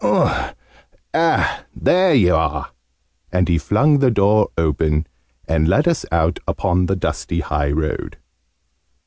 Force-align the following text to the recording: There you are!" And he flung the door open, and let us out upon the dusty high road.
There 1.13 2.13
you 2.15 2.33
are!" 2.33 2.71
And 3.31 3.47
he 3.47 3.59
flung 3.59 3.99
the 3.99 4.09
door 4.09 4.49
open, 4.57 5.05
and 5.47 5.67
let 5.67 5.87
us 5.87 6.07
out 6.11 6.39
upon 6.47 6.87
the 6.87 6.95
dusty 6.95 7.41
high 7.41 7.69
road. 7.69 8.17